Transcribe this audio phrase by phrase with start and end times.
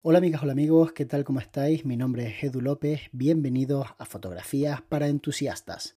[0.00, 1.24] Hola amigas, hola amigos, ¿qué tal?
[1.24, 1.84] ¿Cómo estáis?
[1.84, 5.96] Mi nombre es Edu López, bienvenidos a Fotografías para Entusiastas.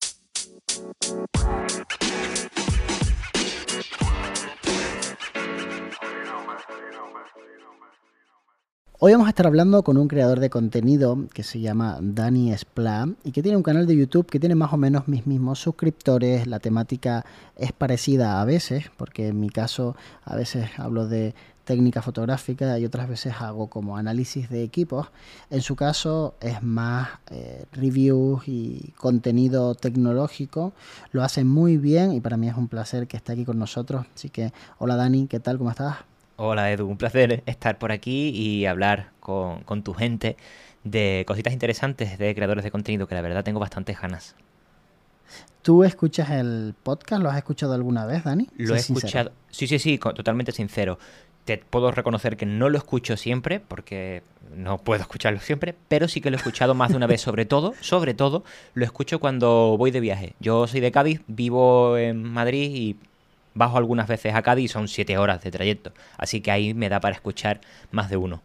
[9.01, 13.13] Hoy vamos a estar hablando con un creador de contenido que se llama Dani Spla
[13.25, 16.47] y que tiene un canal de YouTube que tiene más o menos mis mismos suscriptores.
[16.47, 17.25] La temática
[17.57, 21.33] es parecida a veces, porque en mi caso a veces hablo de
[21.63, 25.07] técnica fotográfica y otras veces hago como análisis de equipos.
[25.49, 30.73] En su caso es más eh, reviews y contenido tecnológico.
[31.11, 34.05] Lo hace muy bien y para mí es un placer que esté aquí con nosotros.
[34.15, 35.57] Así que hola Dani, ¿qué tal?
[35.57, 35.97] ¿Cómo estás?
[36.41, 40.37] Hola Edu, un placer estar por aquí y hablar con, tu gente
[40.85, 44.35] de cositas interesantes de creadores de contenido que la verdad tengo bastantes ganas.
[45.61, 47.21] ¿Tú escuchas el podcast?
[47.21, 48.47] ¿Lo has escuchado alguna vez, Dani?
[48.55, 49.33] Lo he escuchado.
[49.49, 50.97] Sí, sí, sí, totalmente sincero.
[51.49, 54.21] Te puedo reconocer que no lo escucho siempre, porque
[54.55, 57.45] no puedo escucharlo siempre, pero sí que lo he escuchado más de una vez, sobre
[57.45, 58.43] todo, sobre todo,
[58.75, 60.35] lo escucho cuando voy de viaje.
[60.39, 62.97] Yo soy de Cádiz, vivo en Madrid y
[63.55, 65.91] Bajo algunas veces a Cádiz son siete horas de trayecto.
[66.17, 68.43] Así que ahí me da para escuchar más de uno.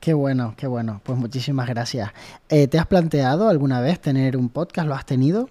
[0.00, 1.02] Qué bueno, qué bueno.
[1.04, 2.10] Pues muchísimas gracias.
[2.48, 4.88] Eh, ¿Te has planteado alguna vez tener un podcast?
[4.88, 5.50] ¿Lo has tenido?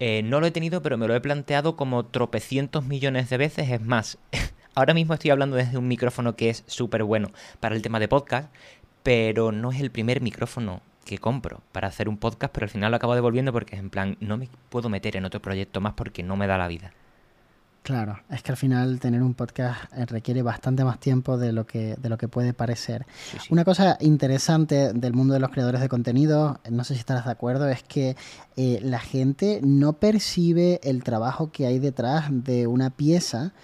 [0.00, 3.70] Eh, no lo he tenido, pero me lo he planteado como tropecientos millones de veces.
[3.70, 4.18] Es más,
[4.74, 7.30] ahora mismo estoy hablando desde un micrófono que es súper bueno
[7.60, 8.52] para el tema de podcast,
[9.02, 12.90] pero no es el primer micrófono que compro para hacer un podcast, pero al final
[12.90, 15.94] lo acabo devolviendo porque es en plan, no me puedo meter en otro proyecto más
[15.94, 16.92] porque no me da la vida.
[17.82, 21.66] Claro, es que al final tener un podcast eh, requiere bastante más tiempo de lo
[21.66, 23.06] que, de lo que puede parecer.
[23.48, 27.30] Una cosa interesante del mundo de los creadores de contenido, no sé si estarás de
[27.30, 28.14] acuerdo, es que
[28.56, 33.54] eh, la gente no percibe el trabajo que hay detrás de una pieza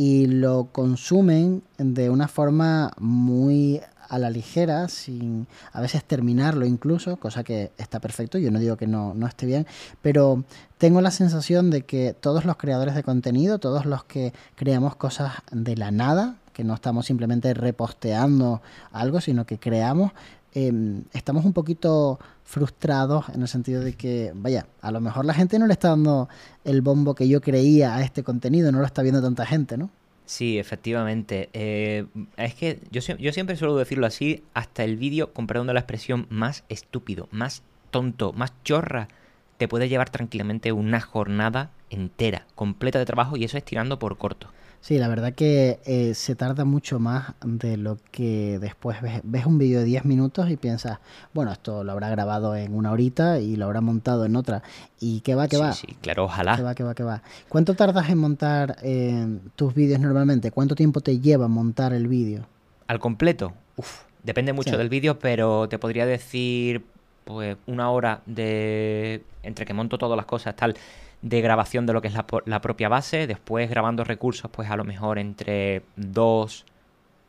[0.00, 7.18] y lo consumen de una forma muy a la ligera, sin a veces terminarlo incluso,
[7.18, 9.66] cosa que está perfecto, yo no digo que no, no esté bien,
[10.00, 10.42] pero
[10.78, 15.34] tengo la sensación de que todos los creadores de contenido, todos los que creamos cosas
[15.52, 18.62] de la nada, que no estamos simplemente reposteando
[18.92, 20.12] algo, sino que creamos,
[20.54, 25.34] em, estamos un poquito frustrados en el sentido de que, vaya, a lo mejor la
[25.34, 26.28] gente no le está dando
[26.64, 29.90] el bombo que yo creía a este contenido, no lo está viendo tanta gente, ¿no?
[30.26, 31.48] Sí, efectivamente.
[31.52, 32.06] Eh,
[32.36, 36.64] es que yo, yo siempre suelo decirlo así, hasta el vídeo, comprando la expresión más
[36.68, 39.08] estúpido, más tonto, más chorra,
[39.56, 44.16] te puede llevar tranquilamente una jornada entera, completa de trabajo y eso es tirando por
[44.16, 44.48] corto.
[44.80, 49.44] Sí, la verdad que eh, se tarda mucho más de lo que después ves, ves
[49.44, 51.00] un vídeo de 10 minutos y piensas,
[51.34, 54.62] bueno, esto lo habrá grabado en una horita y lo habrá montado en otra.
[54.98, 55.74] ¿Y qué va, qué va?
[55.74, 56.56] Sí, claro, ojalá.
[56.56, 57.22] ¿Qué va, qué va, qué va?
[57.50, 60.50] ¿Cuánto tardas en montar eh, tus vídeos normalmente?
[60.50, 62.46] ¿Cuánto tiempo te lleva montar el vídeo?
[62.86, 66.86] Al completo, Uf, depende mucho del vídeo, pero te podría decir,
[67.26, 69.24] pues, una hora de...
[69.42, 70.74] entre que monto todas las cosas, tal
[71.22, 74.84] de grabación de lo que es la, propia base, después grabando recursos pues a lo
[74.84, 76.64] mejor entre 2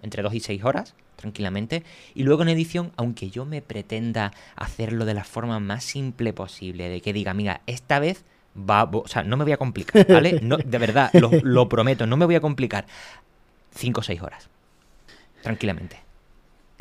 [0.02, 1.84] entre dos y 6 horas tranquilamente
[2.16, 6.90] y luego en edición, aunque yo me pretenda hacerlo de la forma más simple posible,
[6.90, 8.26] de que diga, mira, esta vez
[8.58, 10.40] va, o sea, no me voy a complicar, ¿vale?
[10.42, 12.86] No, de verdad, lo, lo prometo, no me voy a complicar.
[13.76, 14.50] 5 o 6 horas,
[15.44, 16.11] tranquilamente.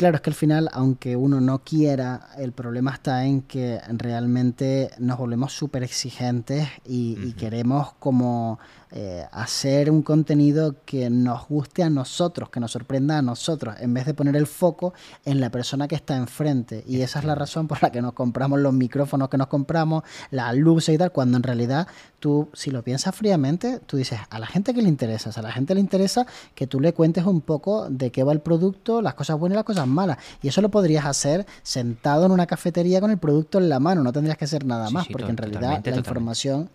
[0.01, 4.91] Claro, es que al final, aunque uno no quiera, el problema está en que realmente
[4.99, 8.59] nos volvemos súper exigentes y, queremos como
[8.93, 13.95] eh, hacer un contenido que nos guste a nosotros, que nos sorprenda a nosotros, en
[13.95, 16.83] vez de poner el foco en la persona que está enfrente.
[16.89, 20.03] Y esa es la razón por la que nos compramos los micrófonos que nos compramos,
[20.31, 21.87] las luces y tal, cuando en realidad
[22.19, 25.53] tú, si lo piensas fríamente, tú dices, a la gente que le interesa, a la
[25.53, 29.15] gente le interesa que tú le cuentes un poco de qué va el producto, las
[29.15, 30.19] cosas buenas y las cosas malas.
[30.43, 34.03] Y eso lo podrías hacer sentado en una cafetería con el producto en la mano,
[34.03, 36.71] no tendrías que hacer nada más, porque en realidad la información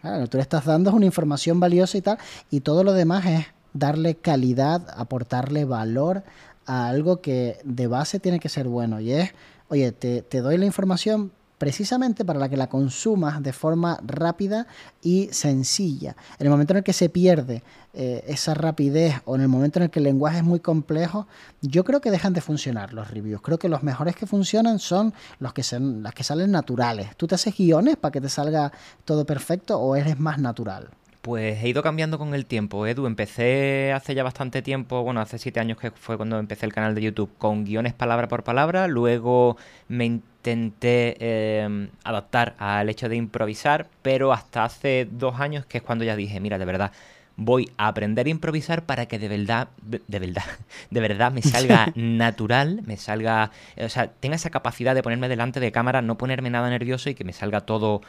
[0.00, 2.18] Claro, tú le estás dando una información valiosa y tal,
[2.50, 6.22] y todo lo demás es darle calidad, aportarle valor
[6.66, 9.00] a algo que de base tiene que ser bueno.
[9.00, 9.32] Y es,
[9.68, 14.66] oye, te, te doy la información, precisamente para la que la consumas de forma rápida
[15.02, 16.16] y sencilla.
[16.38, 17.62] En el momento en el que se pierde
[17.92, 21.26] eh, esa rapidez o en el momento en el que el lenguaje es muy complejo,
[21.60, 23.42] yo creo que dejan de funcionar los reviews.
[23.42, 27.16] Creo que los mejores que funcionan son los que, son, las que salen naturales.
[27.16, 28.72] ¿Tú te haces guiones para que te salga
[29.04, 30.90] todo perfecto o eres más natural?
[31.28, 33.04] Pues he ido cambiando con el tiempo, Edu.
[33.06, 36.94] Empecé hace ya bastante tiempo, bueno, hace siete años que fue cuando empecé el canal
[36.94, 38.88] de YouTube, con guiones palabra por palabra.
[38.88, 39.58] Luego
[39.88, 41.16] me intenté
[41.60, 46.16] em, adaptar al hecho de improvisar, pero hasta hace dos años que es cuando ya
[46.16, 46.92] dije, mira, de verdad,
[47.36, 50.44] voy a aprender a improvisar para que de verdad, de verdad,
[50.90, 55.60] de verdad me salga natural, me salga, o sea, tenga esa capacidad de ponerme delante
[55.60, 58.00] de cámara, no ponerme nada nervioso y que me salga todo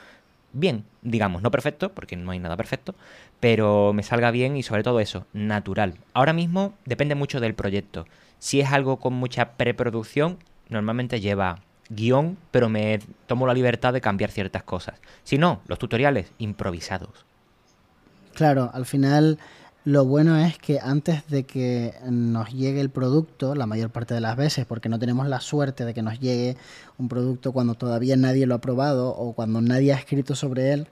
[0.54, 2.96] bien, digamos, no perfecto, porque no hay nada perfecto,
[3.40, 5.96] pero me salga bien y sobre todo eso, natural.
[6.14, 8.06] Ahora mismo depende mucho del proyecto.
[8.40, 10.38] Si es algo con mucha preproducción,
[10.70, 11.60] normalmente lleva
[11.90, 15.00] guion, pero me tomo la libertad de cambiar ciertas cosas.
[15.24, 17.26] Si no, los tutoriales improvisados.
[18.34, 19.38] Claro, al final
[19.86, 24.22] lo bueno es que antes de que nos llegue el producto, la mayor parte de
[24.22, 26.58] las veces, porque no tenemos la suerte de que nos llegue
[26.98, 30.88] un producto cuando todavía nadie lo ha probado o cuando nadie ha escrito sobre él,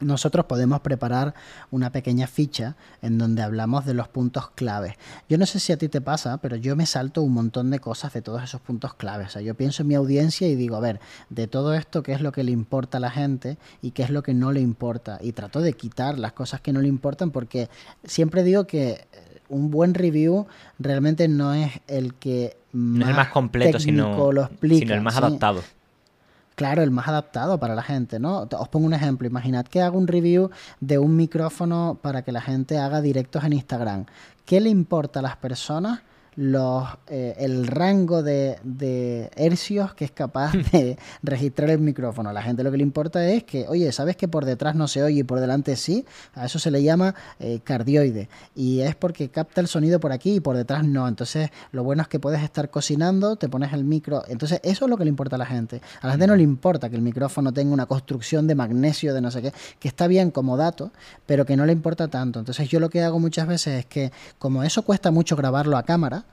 [0.00, 1.34] nosotros podemos preparar
[1.70, 4.94] una pequeña ficha en donde hablamos de los puntos claves.
[5.28, 7.78] Yo no sé si a ti te pasa, pero yo me salto un montón de
[7.78, 9.28] cosas de todos esos puntos claves.
[9.28, 11.00] O sea, yo pienso en mi audiencia y digo, a ver,
[11.30, 14.10] de todo esto, ¿qué es lo que le importa a la gente y qué es
[14.10, 15.18] lo que no le importa?
[15.22, 17.70] Y trato de quitar las cosas que no le importan porque
[18.04, 19.06] siempre digo que
[19.48, 20.46] un buen review
[20.78, 24.94] realmente no es el que más, no es el más completo, sino, lo explica, sino
[24.94, 25.62] el más adaptado.
[26.56, 28.48] Claro, el más adaptado para la gente, ¿no?
[28.50, 29.28] Os pongo un ejemplo.
[29.28, 30.48] Imaginad que hago un review
[30.80, 34.06] de un micrófono para que la gente haga directos en Instagram.
[34.46, 36.00] ¿Qué le importa a las personas
[36.36, 42.30] los, eh, el rango de, de, hercios que es capaz de registrar el micrófono.
[42.30, 44.86] A la gente lo que le importa es que, oye, ¿sabes que por detrás no
[44.86, 46.04] se oye y por delante sí?
[46.34, 48.28] A eso se le llama eh, cardioide.
[48.54, 51.08] Y es porque capta el sonido por aquí y por detrás no.
[51.08, 54.22] Entonces, lo bueno es que puedes estar cocinando, te pones el micro.
[54.28, 55.80] Entonces, eso es lo que le importa a la gente.
[56.02, 59.22] A la gente no le importa que el micrófono tenga una construcción de magnesio, de
[59.22, 60.92] no sé qué, que está bien como dato,
[61.24, 62.38] pero que no le importa tanto.
[62.38, 65.82] Entonces, yo lo que hago muchas veces es que, como eso cuesta mucho grabarlo a
[65.84, 66.25] cámara,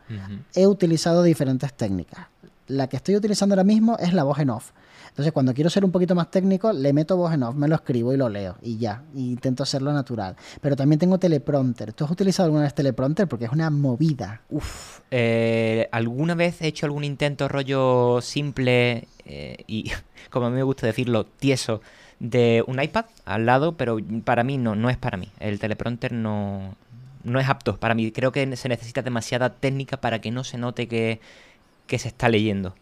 [0.56, 2.28] he utilizado diferentes técnicas.
[2.68, 4.72] La que estoy utilizando ahora mismo es la voz en off.
[5.10, 7.76] Entonces, cuando quiero ser un poquito más técnico, le meto voz en off, me lo
[7.76, 9.04] escribo y lo leo y ya.
[9.14, 10.36] intento hacerlo natural.
[10.60, 11.94] Pero también tengo teleprompter.
[11.94, 13.28] ¿Tú has utilizado alguna vez teleprompter?
[13.28, 14.42] Porque es una movida.
[14.50, 15.02] Uf.
[15.12, 19.92] Eh, ¿Alguna vez he hecho algún intento rollo simple eh, y,
[20.32, 21.82] como a mí me gusta decirlo, tieso?
[22.24, 25.28] de un iPad al lado, pero para mí no, no es para mí.
[25.40, 26.76] El teleprompter no,
[27.24, 28.12] no es apto para mí.
[28.12, 31.20] Creo que se necesita demasiada técnica para que no se note que,
[31.88, 32.74] se está leyendo.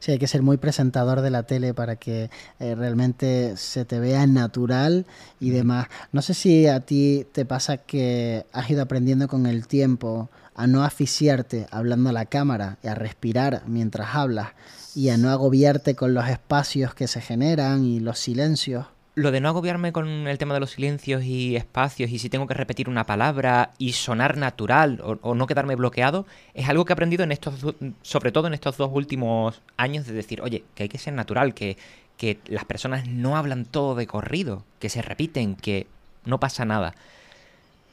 [0.00, 2.28] Sí, hay que ser muy presentador de la tele para que
[2.60, 5.06] eh, realmente se te vea natural
[5.40, 5.86] y demás.
[6.12, 10.66] No sé si a ti te pasa que has ido aprendiendo con el tiempo a
[10.66, 14.48] no asfixiarte hablando a la cámara y a respirar mientras hablas
[14.94, 19.40] y a no agobiarte con los espacios que se generan y los silencios lo de
[19.40, 22.86] no agobiarme con el tema de los silencios y espacios y si tengo que repetir
[22.90, 27.32] una palabra y sonar natural o, no quedarme bloqueado, es algo que he aprendido en
[27.32, 27.54] estos,
[28.02, 31.54] sobre todo en estos dos últimos años de decir, oye, que hay que ser natural,
[31.54, 31.78] que,
[32.18, 35.86] que las personas no hablan todo de corrido, que se repiten, que
[36.26, 36.94] no pasa nada.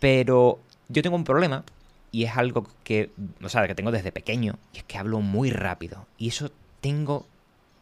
[0.01, 0.59] Pero
[0.89, 1.63] yo tengo un problema
[2.11, 3.11] y es algo que,
[3.41, 7.25] o sea, que tengo desde pequeño y es que hablo muy rápido y eso tengo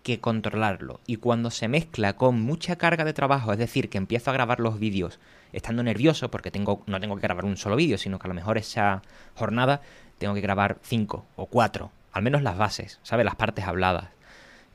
[0.03, 0.99] que controlarlo.
[1.05, 4.59] Y cuando se mezcla con mucha carga de trabajo, es decir, que empiezo a grabar
[4.59, 5.19] los vídeos
[5.53, 8.33] estando nervioso, porque tengo, no tengo que grabar un solo vídeo, sino que a lo
[8.33, 9.01] mejor esa
[9.35, 9.81] jornada
[10.17, 13.25] tengo que grabar cinco o cuatro, al menos las bases, ¿sabes?
[13.25, 14.09] Las partes habladas.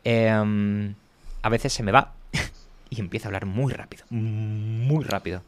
[0.04, 0.94] Em,
[1.42, 2.12] a veces se me va
[2.90, 5.42] y empiezo a hablar muy rápido, muy rápido.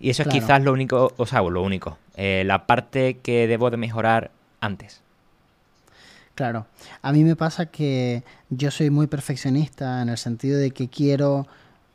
[0.00, 3.70] Y eso es quizás lo único, o sea, lo único, eh, la parte que debo
[3.70, 5.03] de mejorar antes.
[6.34, 6.66] Claro,
[7.00, 11.46] a mí me pasa que yo soy muy perfeccionista en el sentido de que quiero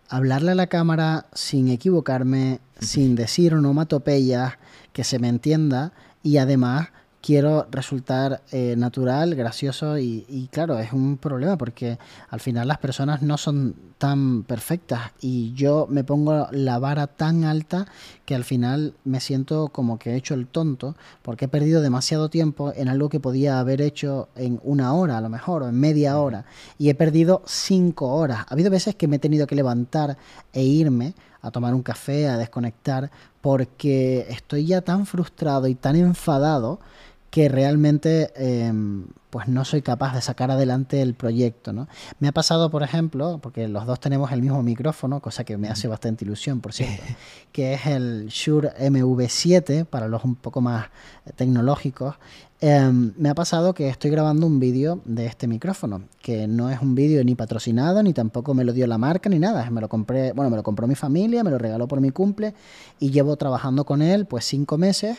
[0.08, 4.54] hablarle a la cámara sin equivocarme, sin decir onomatopeyas,
[4.94, 5.92] que se me entienda
[6.24, 6.90] y además
[7.22, 11.98] quiero resultar eh, natural, gracioso y, claro, es un problema porque
[12.30, 17.44] al final las personas no son tan perfectas y yo me pongo la vara tan
[17.44, 17.86] alta
[18.26, 22.30] que al final me siento como que he hecho el tonto porque he perdido demasiado
[22.30, 25.78] tiempo en algo que podía haber hecho en una hora a lo mejor o en
[25.78, 26.46] media hora
[26.78, 28.46] y he perdido cinco horas.
[28.48, 30.18] Ha habido veces que me he tenido que levantar
[30.54, 33.12] e irme a tomar un café, a desconectar
[33.42, 36.80] porque estoy ya tan frustrado y tan enfadado
[37.30, 41.74] que realmente em, pues no soy capaz de sacar adelante el proyecto.
[41.74, 41.88] ¿no?
[42.20, 45.70] Me ha pasado, por ejemplo, porque los dos tenemos el mismo micrófono, cosa que me
[45.70, 47.04] hace bastante ilusión, por cierto,
[47.52, 50.88] que es el Shure MV7 para los un poco más
[51.36, 52.16] tecnológicos.
[52.62, 56.82] Em, me ha pasado que estoy grabando un vídeo de este micrófono, que no es
[56.82, 59.70] un vídeo ni patrocinado, ni tampoco me lo dio la marca, ni nada.
[59.70, 62.56] Me lo compré, bueno, me lo compró mi familia, me lo regaló por mi cumple
[63.00, 65.18] y llevo trabajando con él pues cinco meses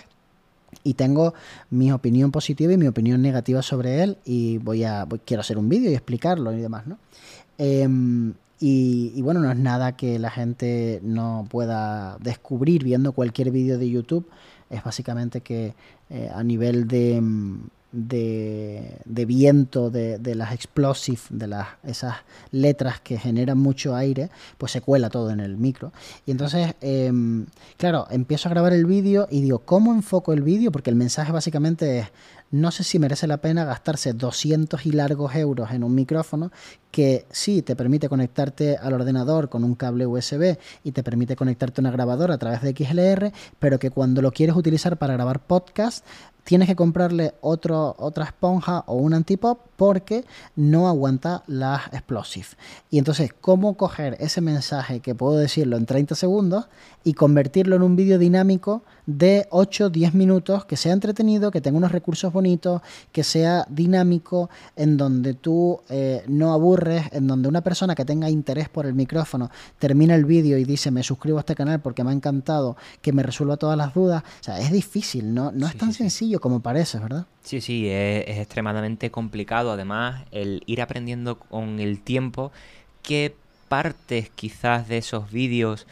[0.83, 1.35] y tengo
[1.71, 5.69] mi opinión positiva y mi opinión negativa sobre él y voy a quiero hacer un
[5.69, 6.99] vídeo y explicarlo y demás, ¿no?
[7.59, 13.79] Em, Y, bueno, no es nada que la gente no pueda descubrir viendo cualquier vídeo
[13.79, 14.29] de YouTube.
[14.69, 15.75] Es básicamente que
[16.11, 17.23] eh, a nivel de,
[17.93, 22.17] de, viento, de, de, las explosive, de las, esas
[22.53, 25.93] letras que generan mucho aire, pues se cuela todo en el micro.
[26.27, 30.73] Y entonces, em, claro, empiezo a grabar el vídeo y digo, ¿cómo enfoco el vídeo?
[30.73, 32.07] Porque el mensaje básicamente es,
[32.53, 36.51] no sé si merece la pena gastarse 200 y largos euros en un micrófono
[36.91, 41.81] que sí te permite conectarte al ordenador con un cable USB y te permite conectarte
[41.81, 45.41] a una grabadora a través de XLR, pero que cuando lo quieres utilizar para grabar
[45.41, 46.05] podcast
[46.45, 50.25] tienes que comprarle otro, otra esponja o un antipop porque
[50.57, 52.49] no aguanta las explosive.
[52.91, 56.69] Y entonces, ¿cómo coger ese mensaje que puedo decirlo en 30 segundos
[57.03, 61.93] y convertirlo en un vídeo dinámico de 8-10 minutos que sea entretenido, que tenga unos
[61.93, 67.95] recursos bonitos, que sea dinámico, en donde tú eh, no aburres, en donde una persona
[67.95, 71.55] que tenga interés por el micrófono termina el vídeo y dice me suscribo a este
[71.55, 74.23] canal porque me ha encantado, que me resuelva todas las dudas.
[74.41, 77.27] O sea, es difícil, no, no es tan sencillo como parece, ¿verdad?
[77.43, 79.73] Sí, sí, es, extremadamente complicado.
[79.73, 82.53] Además, el ir aprendiendo con el tiempo
[83.03, 83.35] qué
[83.69, 85.87] partes quizás de esos vídeos...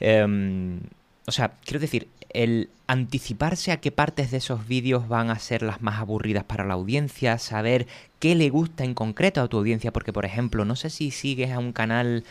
[0.00, 0.80] Em,
[1.26, 5.62] o sea, quiero decir, el anticiparse a qué partes de esos vídeos van a ser
[5.62, 7.86] las más aburridas para la audiencia, saber
[8.18, 11.50] qué le gusta en concreto a tu audiencia, porque por ejemplo, no sé si sigues
[11.50, 12.24] a un canal,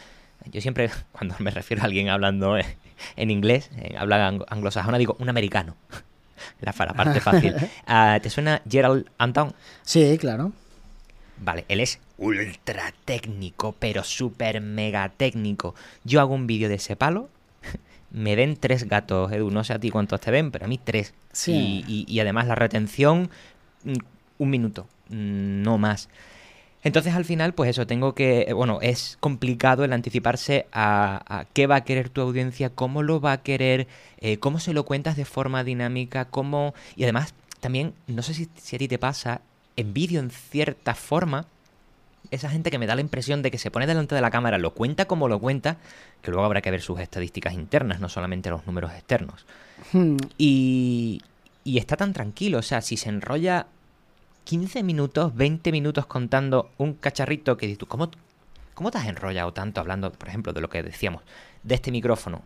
[0.52, 5.76] yo siempre cuando me refiero a alguien hablando en inglés, habla anglosajona, digo un americano.
[6.62, 7.56] La, la parte fácil.
[7.88, 9.53] Ah, ¿Te suena Gerald Anton?
[9.84, 10.51] Sí, claro.
[11.39, 15.75] Vale, él es ultra técnico, pero súper mega técnico.
[16.03, 17.29] Yo hago un vídeo de ese palo,
[18.12, 19.51] me ven tres gatos, Edu.
[19.51, 21.13] No sé a ti cuántos te ven, pero a mí tres.
[21.32, 21.84] Sí.
[21.88, 23.29] Y, además la retención,
[23.84, 23.94] mm,
[24.39, 26.10] un minuto, mm, no más.
[26.84, 31.68] Entonces al final, pues eso, tengo que, eh, bueno, es complicado el anticiparse a, qué
[31.68, 33.88] va a querer tu audiencia, cómo lo va a querer,
[34.20, 36.74] eh, cómo se lo cuentas de forma dinámica, cómo...
[36.96, 39.42] Y además, también, no sé si, si a ti te pasa,
[39.76, 41.46] en vídeo en cierta forma,
[42.32, 44.58] esa gente que me da la impresión de que se pone delante de la cámara,
[44.58, 45.78] lo cuenta como lo cuenta,
[46.22, 49.46] que luego habrá que ver sus estadísticas internas, no solamente los números externos.
[49.94, 50.18] Hmm.
[50.38, 51.22] Y,
[51.64, 53.68] y está tan tranquilo, o sea, si se enrolla
[54.48, 58.10] 15 minutos, 20 minutos contando un cacharrito que dices tú, ¿cómo,
[58.75, 61.22] ¿cómo te has enrollado tanto hablando, por ejemplo, de lo que decíamos,
[61.63, 62.42] de este micrófono?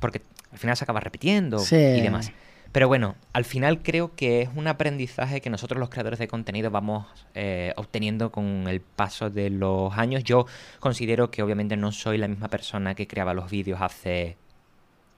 [0.00, 2.32] Porque al final se acaba repitiendo y demás.
[2.72, 6.70] Pero bueno, al final creo que es un aprendizaje que nosotros los creadores de contenido
[6.70, 10.24] vamos eh, obteniendo con el paso de los años.
[10.24, 10.46] Yo
[10.80, 14.38] considero que obviamente no soy la misma persona que creaba los vídeos hace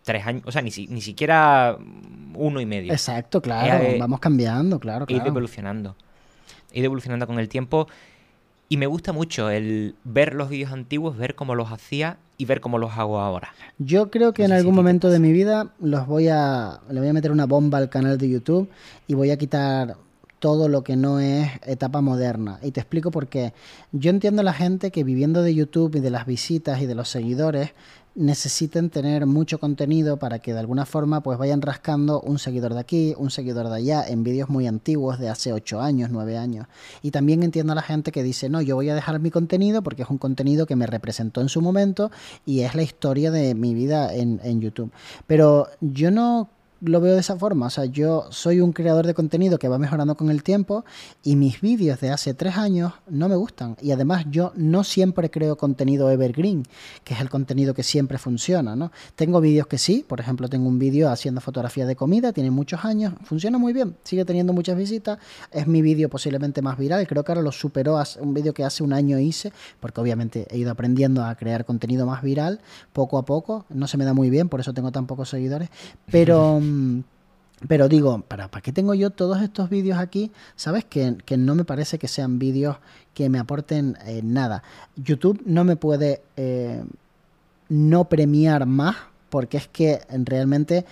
[0.02, 1.76] tres años, o sea, ni, ni siquiera
[2.35, 2.92] uno y medio.
[2.92, 5.23] Exacto, claro, vamos cambiando, claro, claro.
[5.23, 5.97] Ido evolucionando.
[6.73, 7.88] He ido evolucionando con el tiempo
[8.69, 12.61] y me gusta mucho el ver los vídeos antiguos, ver cómo los hacía y ver
[12.61, 13.52] cómo los hago ahora.
[13.78, 17.12] Yo creo que en algún momento de mi vida los voy a le voy a
[17.12, 18.71] meter una bomba al canal de YouTube
[19.09, 19.97] y voy a quitar
[20.38, 22.61] todo lo que no es etapa moderna.
[22.62, 23.52] Y te explico por qué.
[23.92, 26.95] Yo entiendo a la gente que viviendo de YouTube y de las visitas y de
[26.95, 27.75] los seguidores,
[28.20, 32.80] necesiten tener mucho contenido para que de alguna forma pues vayan rascando un seguidor de
[32.80, 36.66] aquí, un seguidor de allá, en vídeos muy antiguos de hace 8 años, 9 años.
[37.02, 39.82] Y también entiendo a la gente que dice, no, yo voy a dejar mi contenido
[39.82, 42.10] porque es un contenido que me representó en su momento
[42.44, 44.92] y es la historia de mi vida en, en YouTube.
[45.26, 46.50] Pero yo no
[46.80, 47.66] lo veo de esa forma.
[47.66, 50.84] O sea, yo soy un creador de contenido que va mejorando con el tiempo
[51.22, 53.76] y mis vídeos de hace tres años no me gustan.
[53.80, 56.64] Y además yo no siempre creo contenido evergreen,
[57.04, 58.92] que es el contenido que siempre funciona, ¿no?
[59.14, 62.84] Tengo vídeos que sí, por ejemplo, tengo un vídeo haciendo fotografía de comida, tiene muchos
[62.84, 65.18] años, funciona muy bien, sigue teniendo muchas visitas,
[65.52, 68.82] es mi vídeo posiblemente más viral, creo que ahora lo superó un vídeo que hace
[68.82, 72.60] un año hice, porque obviamente he ido aprendiendo a crear contenido más viral
[72.92, 75.68] poco a poco, no se me da muy bien, por eso tengo tan pocos seguidores,
[76.10, 76.60] pero...
[76.70, 77.00] Mm,
[77.68, 80.32] pero digo, ¿para, ¿para qué tengo yo todos estos vídeos aquí?
[80.56, 80.84] ¿Sabes?
[80.84, 82.78] Que, no me parece que sean vídeos
[83.12, 84.62] que me aporten eh, nada.
[84.96, 86.82] YouTube no me puede eh,
[87.68, 88.96] no premiar más
[89.28, 90.86] porque es que realmente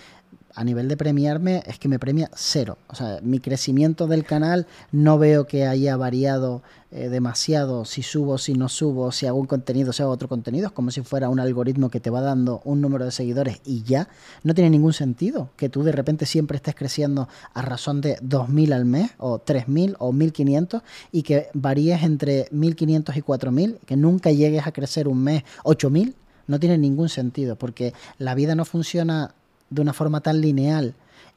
[0.54, 2.78] a nivel de premiarme es que me premia cero.
[2.88, 8.38] O sea, mi crecimiento del canal no veo que haya variado eh, demasiado si subo,
[8.38, 10.68] si no subo, si hago un contenido, si hago otro contenido.
[10.68, 13.82] Es como si fuera un algoritmo que te va dando un número de seguidores y
[13.82, 14.08] ya.
[14.42, 18.72] No tiene ningún sentido que tú de repente siempre estés creciendo a razón de 2.000
[18.72, 24.30] al mes o 3.000 o 1.500 y que varíes entre 1.500 y 4.000, que nunca
[24.30, 26.14] llegues a crecer un mes 8.000
[26.48, 29.34] no tiene ningún sentido porque la vida no funciona
[29.70, 30.94] de una forma tan lineal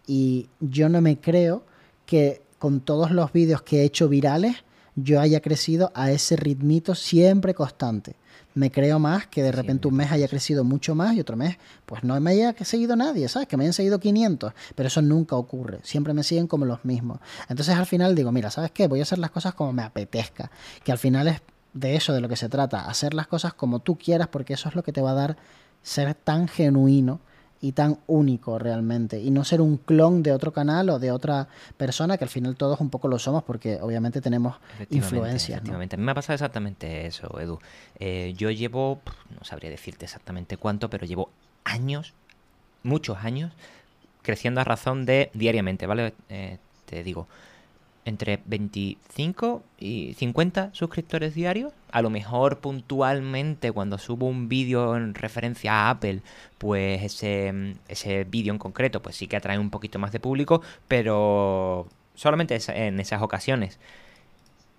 [0.07, 1.63] y yo no me creo
[2.05, 4.57] que con todos los vídeos que he hecho virales
[4.95, 8.15] yo haya crecido a ese ritmito siempre constante.
[8.53, 11.57] Me creo más que de repente un mes haya crecido mucho más y otro mes,
[11.85, 13.47] pues no me haya seguido nadie, ¿sabes?
[13.47, 15.79] Que me hayan seguido 500, pero eso nunca ocurre.
[15.83, 17.19] Siempre me siguen como los mismos.
[17.47, 18.89] Entonces al final digo, mira, ¿sabes qué?
[18.89, 20.51] Voy a hacer las cosas como me apetezca.
[20.83, 21.41] Que al final es
[21.73, 24.67] de eso de lo que se trata, hacer las cosas como tú quieras, porque eso
[24.67, 25.37] es lo que te va a dar
[25.81, 27.21] ser tan genuino
[27.61, 31.47] y tan único realmente y no ser un clon de otro canal o de otra
[31.77, 34.57] persona que al final todos un poco lo somos porque obviamente tenemos
[34.89, 35.57] influencias.
[35.57, 35.95] Efectivamente.
[35.95, 37.59] A mí me ha pasado exactamente eso, Edu.
[37.99, 38.99] Eh, yo llevo,
[39.37, 41.29] no sabría decirte exactamente cuánto, pero llevo
[41.63, 42.13] años,
[42.83, 43.53] muchos años,
[44.23, 46.15] creciendo a razón de diariamente, ¿vale?
[46.29, 47.27] Eh, te digo,
[48.05, 51.73] entre 25 y 50 suscriptores diarios.
[51.91, 56.21] A lo mejor puntualmente cuando subo un vídeo en referencia a Apple,
[56.57, 60.61] pues ese, ese vídeo en concreto pues sí que atrae un poquito más de público,
[60.87, 63.79] pero solamente en esas ocasiones.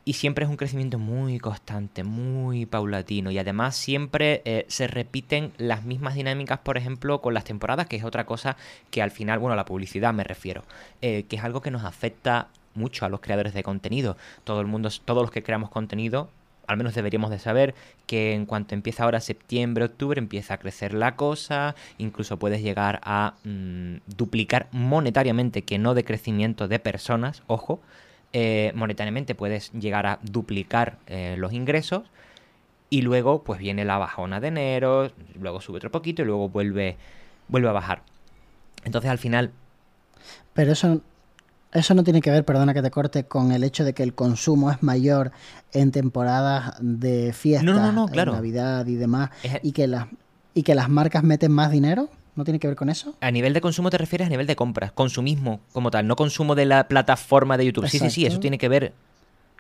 [0.05, 3.31] Y siempre es un crecimiento muy constante, muy paulatino.
[3.31, 7.97] Y además siempre eh, se repiten las mismas dinámicas, por ejemplo, con las temporadas, que
[7.97, 8.57] es otra cosa
[8.91, 10.65] que al final, bueno, la publicidad me refiero,
[11.03, 14.17] eh, que es algo que nos afecta mucho a los creadores de contenido.
[14.45, 16.31] Todo el mundo, todos los que creamos contenido,
[16.67, 17.75] al menos deberíamos de saber
[18.07, 23.01] que en cuanto empieza ahora septiembre, octubre, empieza a crecer la cosa, incluso puedes llegar
[23.05, 27.81] a mm, duplicar monetariamente, que no de crecimiento de personas, ojo,
[28.33, 32.05] eh, monetariamente puedes llegar a duplicar eh, los ingresos
[32.89, 36.97] y luego pues viene la bajona de enero, luego sube otro poquito y luego vuelve,
[37.49, 38.03] vuelve a bajar.
[38.85, 39.51] Entonces al final...
[40.55, 41.01] Pero eso
[41.73, 44.15] eso no tiene que ver, perdona que te corte, con el hecho de que el
[44.15, 45.33] consumo es mayor
[45.73, 47.67] en temporadas de fiesta,
[48.13, 49.31] en Navidad y demás,
[49.63, 50.07] y, que las,
[50.55, 52.09] y que las marcas meten más dinero.
[52.35, 53.15] ¿No tiene que ver con eso?
[53.21, 56.55] A nivel de consumo te refieres a nivel de compras, consumismo como tal, no consumo
[56.55, 57.87] de la plataforma de YouTube.
[57.89, 58.95] Sí, sí, sí, eso tiene que ver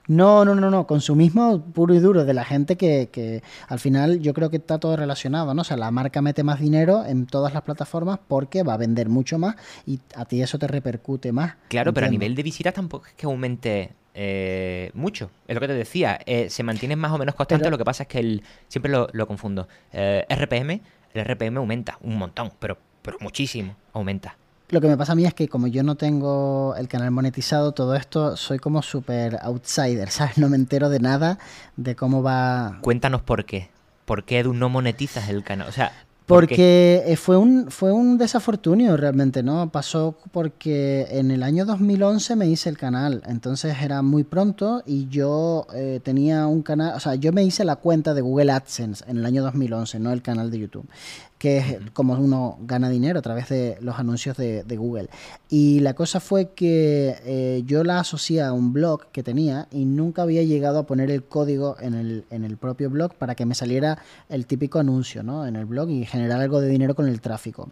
[0.08, 4.20] no, no, no, no, consumismo puro y duro de la gente que, que, al final
[4.20, 5.62] yo creo que está todo relacionado, ¿no?
[5.62, 9.08] O sea, la marca mete más dinero en todas las plataformas porque va a vender
[9.08, 9.56] mucho más
[9.86, 11.54] y a ti eso te repercute más.
[11.68, 15.30] Claro, pero a nivel de visitas tampoco es que aumente eh, mucho.
[15.46, 18.02] Es lo que te decía, eh, se mantiene más o menos constante, lo que pasa
[18.02, 19.68] es que el, siempre lo, lo confundo.
[19.92, 20.80] Eh, RPM,
[21.14, 24.36] el RPM aumenta un montón, pero, pero muchísimo aumenta.
[24.72, 27.72] Lo que me pasa a mí es que como yo no tengo el canal monetizado,
[27.72, 30.38] todo esto soy como súper outsider, ¿sabes?
[30.38, 31.38] No me entero de nada
[31.76, 32.78] de cómo va...
[32.80, 33.68] Cuéntanos por qué.
[34.06, 35.68] ¿Por qué Edu no monetizas el canal?
[35.68, 35.92] O sea,
[36.24, 39.70] porque eh, fue un, fue un desafortunio realmente, ¿no?
[39.70, 45.08] Pasó porque en el año 2011 me hice el canal, entonces era muy pronto y
[45.08, 49.04] yo eh, tenía un canal, o sea, yo me hice la cuenta de Google AdSense
[49.06, 50.88] en el año 2011, no el canal de YouTube
[51.42, 55.08] que es como uno gana dinero a través de los anuncios de, Google.
[55.48, 59.84] Y la cosa fue que eh, yo la asocié a un blog que tenía y
[59.84, 63.44] nunca había llegado a poner el código en el, en el propio blog para que
[63.44, 65.44] me saliera el típico anuncio ¿no?
[65.44, 67.68] en el blog y generar algo de dinero con el tráfico.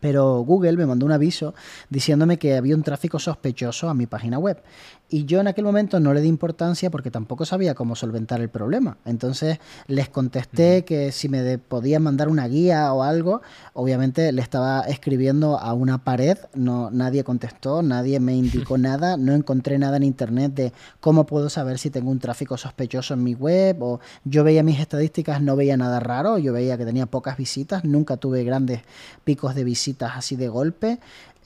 [0.00, 1.54] Pero Google me mandó un aviso
[1.90, 4.62] diciéndome que había un tráfico sospechoso a mi página web.
[5.10, 8.50] Y yo en aquel momento no le di importancia porque tampoco sabía cómo solventar el
[8.50, 8.98] problema.
[9.06, 13.40] Entonces les contesté que si me podían mandar una guía o algo.
[13.72, 19.32] Obviamente le estaba escribiendo a una pared, no, nadie contestó, nadie me indicó nada, no
[19.32, 23.34] encontré nada en internet de cómo puedo saber si tengo un tráfico sospechoso en mi
[23.34, 23.82] web.
[23.82, 27.82] O yo veía mis estadísticas, no veía nada raro, yo veía que tenía pocas visitas,
[27.82, 28.82] nunca tuve grandes
[29.24, 30.98] picos de visitas así de golpe.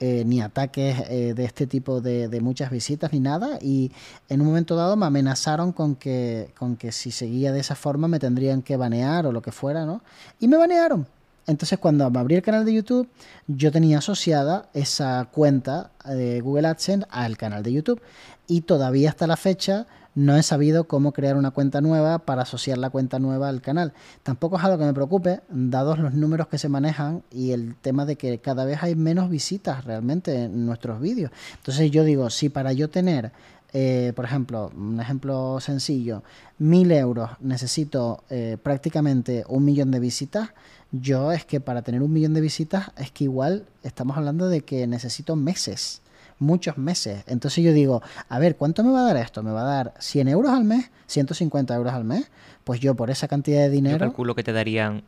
[0.04, 3.92] Eh, ni ataques eh, de este tipo de, muchas visitas ni nada y
[4.28, 8.08] en un momento dado me amenazaron con que, con que si seguía de esa forma
[8.08, 10.02] me tendrían que banear o lo que fuera, ¿no?
[10.40, 11.06] Y me banearon.
[11.46, 13.08] Entonces cuando me abrí el canal de YouTube
[13.46, 18.02] yo tenía asociada esa cuenta de Google AdSense al canal de YouTube
[18.48, 22.78] y todavía hasta la fecha no he sabido cómo crear una cuenta nueva para asociar
[22.78, 23.92] la cuenta nueva al canal.
[24.22, 28.04] Tampoco es algo que me preocupe, dados los números que se manejan y el tema
[28.04, 31.30] de que cada vez hay menos visitas realmente en nuestros vídeos.
[31.56, 33.32] Entonces yo digo, si para yo tener
[33.74, 36.22] eh, por ejemplo, un ejemplo sencillo,
[36.58, 40.50] mil euros necesito eh, prácticamente un millón de visitas.
[40.90, 44.60] Yo es que para tener un millón de visitas es que igual estamos hablando de
[44.60, 46.02] que necesito meses
[46.42, 47.24] muchos meses.
[47.26, 49.42] Entonces yo digo, a ver, ¿cuánto me va a dar esto?
[49.42, 50.90] ¿Me va a dar 100 euros al mes?
[51.08, 52.30] ¿150 euros al mes?
[52.64, 53.96] Pues yo por esa cantidad de dinero...
[53.96, 55.04] Yo calculo que te darían,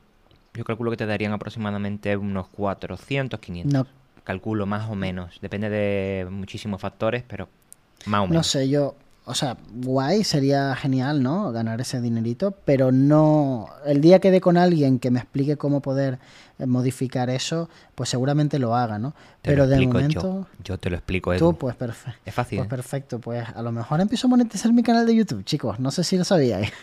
[0.54, 3.72] yo calculo que te darían aproximadamente unos 400, 500.
[3.72, 3.86] No.
[4.24, 5.38] Calculo más o menos.
[5.42, 7.48] Depende de muchísimos factores, pero
[8.06, 8.36] más o menos.
[8.36, 8.94] No sé, yo
[9.26, 11.50] o sea, guay, sería genial, ¿no?
[11.50, 13.68] Ganar ese dinerito, pero no.
[13.86, 16.18] El día que dé con alguien que me explique cómo poder
[16.58, 19.14] eh, modificar eso, pues seguramente lo haga, ¿no?
[19.40, 20.46] pero de momento.
[20.62, 21.52] Yo, te lo explico, Edu.
[21.52, 22.20] Tú, pues perfecto.
[22.24, 22.58] Es fácil.
[22.58, 22.70] Pues ¿eh?
[22.70, 25.80] perfecto, pues a lo mejor empiezo a monetizar mi canal de YouTube, chicos.
[25.80, 26.70] No sé si lo sabíais.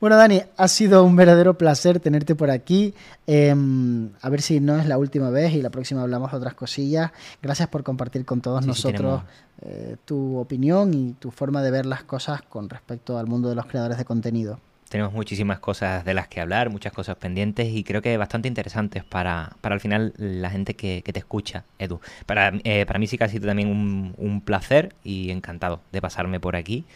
[0.00, 2.94] Bueno, Dani, ha sido un verdadero placer tenerte por aquí.
[3.26, 6.54] Em, a ver si no es la última vez y la próxima hablamos de otras
[6.54, 7.12] cosillas.
[7.42, 9.22] Gracias por compartir con todos nosotros
[9.60, 13.54] eh, tu opinión y tu forma de ver las cosas con respecto al mundo de
[13.54, 14.58] los creadores de contenido
[14.88, 19.04] tenemos muchísimas cosas de las que hablar, muchas cosas pendientes y creo que bastante interesantes
[19.04, 22.00] para, para al final la gente que, te escucha, Edu.
[22.26, 26.02] Para, eh, para mí sí que ha sido también un, un placer y encantado de
[26.02, 26.86] pasarme por aquí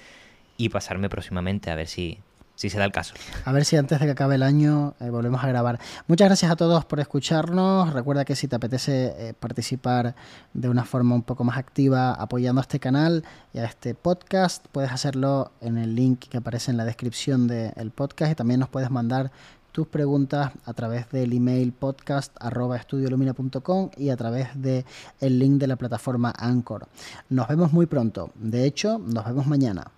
[0.57, 2.19] y pasarme próximamente a ver si,
[2.55, 3.15] si se da el caso.
[3.45, 5.81] A ver si antes de que acabe el año eh, volvemos a grabar.
[6.07, 7.93] Muchas gracias a todos por escucharnos.
[7.93, 10.15] Recuerda que si te apetece eh, participar
[10.53, 14.67] de una forma un poco más activa apoyando a este canal y a este podcast,
[14.73, 18.69] puedes hacerlo en el link que aparece en la descripción del podcast y también nos
[18.69, 19.31] puedes mandar
[19.73, 24.85] tus preguntas a través del email podcast.estudiolumina.com y a través del
[25.21, 26.87] el link de la plataforma Anchor.
[27.29, 28.31] Nos vemos muy pronto.
[28.37, 29.91] De hecho, nos vemos mañana.